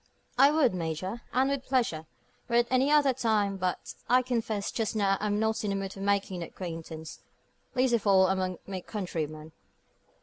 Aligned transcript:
"I 0.35 0.49
would, 0.49 0.73
Major, 0.73 1.21
and 1.31 1.47
with 1.51 1.63
pleasure, 1.63 2.07
were 2.49 2.55
it 2.55 2.65
any 2.71 2.89
other 2.89 3.13
time. 3.13 3.57
But, 3.57 3.93
I 4.09 4.23
confess, 4.23 4.71
just 4.71 4.95
now 4.95 5.15
I'm 5.19 5.39
not 5.39 5.63
in 5.63 5.69
the 5.69 5.75
mood 5.75 5.93
for 5.93 5.99
making 5.99 6.39
new 6.39 6.47
acquaintance 6.47 7.19
least 7.75 7.93
of 7.93 8.07
all 8.07 8.25
among 8.25 8.57
my 8.65 8.81
countrymen. 8.81 9.51